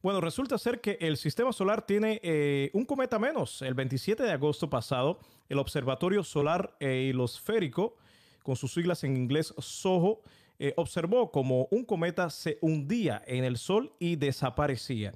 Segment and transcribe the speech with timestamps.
[0.00, 3.62] Bueno, resulta ser que el sistema solar tiene eh, un cometa menos.
[3.62, 7.96] El 27 de agosto pasado, el Observatorio Solar Helosférico,
[8.44, 10.22] con sus siglas en inglés SOHO,
[10.60, 15.14] eh, observó como un cometa se hundía en el Sol y desaparecía.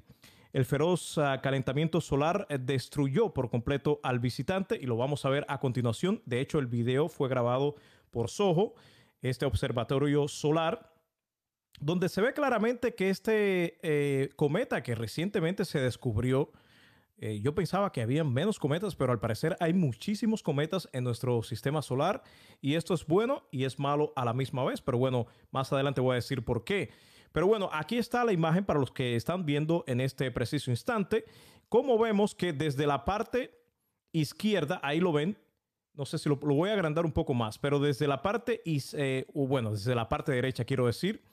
[0.51, 5.45] El feroz uh, calentamiento solar destruyó por completo al visitante y lo vamos a ver
[5.47, 6.21] a continuación.
[6.25, 7.75] De hecho, el video fue grabado
[8.11, 8.75] por SOHO,
[9.21, 10.92] este observatorio solar
[11.83, 16.51] donde se ve claramente que este eh, cometa que recientemente se descubrió,
[17.17, 21.43] eh, yo pensaba que había menos cometas, pero al parecer hay muchísimos cometas en nuestro
[21.43, 22.23] sistema solar
[22.61, 26.01] y esto es bueno y es malo a la misma vez, pero bueno, más adelante
[26.01, 26.89] voy a decir por qué.
[27.33, 31.25] Pero bueno, aquí está la imagen para los que están viendo en este preciso instante.
[31.67, 33.59] Como vemos que desde la parte
[34.11, 35.37] izquierda, ahí lo ven,
[35.95, 39.25] no sé si lo, voy a agrandar un poco más, pero desde la parte, eh,
[39.33, 41.23] bueno, desde la parte derecha quiero decir,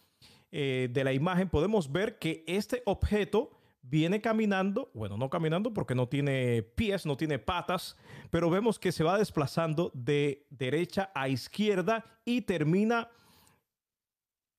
[0.53, 3.51] eh, de la imagen podemos ver que este objeto
[3.83, 7.97] viene caminando, bueno, no caminando porque no tiene pies, no tiene patas,
[8.31, 13.09] pero vemos que se va desplazando de derecha a izquierda y termina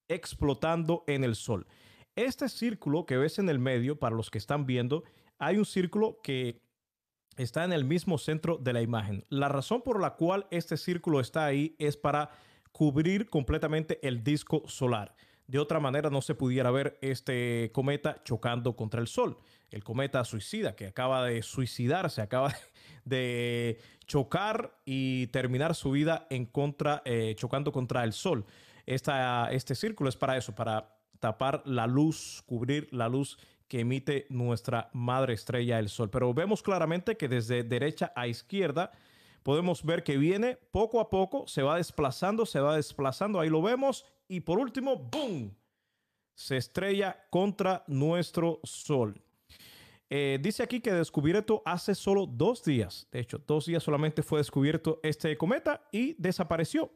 [0.07, 1.67] explotando en el sol.
[2.15, 5.03] Este círculo que ves en el medio, para los que están viendo,
[5.39, 6.61] hay un círculo que
[7.37, 9.23] está en el mismo centro de la imagen.
[9.29, 12.31] La razón por la cual este círculo está ahí es para
[12.71, 15.15] cubrir completamente el disco solar.
[15.51, 19.35] De otra manera no se pudiera ver este cometa chocando contra el Sol.
[19.69, 22.53] El cometa suicida que acaba de suicidarse, acaba
[23.03, 28.45] de chocar y terminar su vida en contra, eh, chocando contra el Sol.
[28.85, 34.27] Esta, este círculo es para eso, para tapar la luz, cubrir la luz que emite
[34.29, 36.09] nuestra madre estrella, el Sol.
[36.09, 38.93] Pero vemos claramente que desde derecha a izquierda
[39.43, 43.61] podemos ver que viene poco a poco, se va desplazando, se va desplazando, ahí lo
[43.61, 45.55] vemos, y por último, ¡boom!
[46.33, 49.21] Se estrella contra nuestro Sol.
[50.13, 53.07] Eh, dice aquí que descubierto hace solo dos días.
[53.11, 56.91] De hecho, dos días solamente fue descubierto este cometa y desapareció.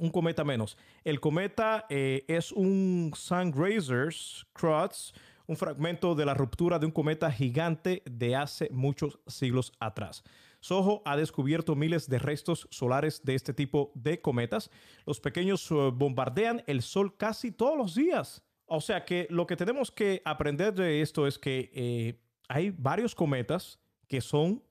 [0.00, 0.78] Un cometa menos.
[1.04, 5.12] El cometa eh, es un Sun-Grazers Crux,
[5.46, 10.24] un fragmento de la ruptura de un cometa gigante de hace muchos siglos atrás.
[10.62, 14.70] Soho ha descubierto miles de restos solares de este tipo de cometas.
[15.04, 18.44] Los pequeños eh, bombardean el Sol casi todos los días.
[18.66, 23.12] O sea que lo que tenemos que aprender de esto es que eh, hay varios
[23.16, 24.62] cometas que son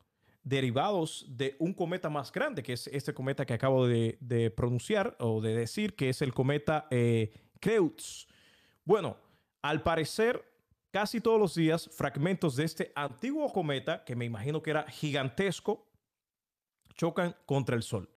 [0.43, 5.41] derivados de un cometa más grande, que es este cometa que acabo de, pronunciar o
[5.41, 7.33] de decir, que es el cometa eh,
[8.85, 9.17] Bueno,
[9.61, 10.50] al parecer
[10.91, 15.87] casi todos los días fragmentos de este antiguo cometa, que me imagino que era gigantesco,
[16.95, 18.09] chocan contra el Sol.